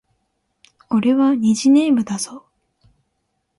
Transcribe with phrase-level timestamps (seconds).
[0.89, 2.43] 俺は虹ネームだぞ